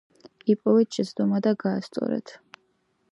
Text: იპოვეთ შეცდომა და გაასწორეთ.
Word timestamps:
იპოვეთ 0.53 0.97
შეცდომა 0.99 1.43
და 1.49 1.53
გაასწორეთ. 1.65 2.37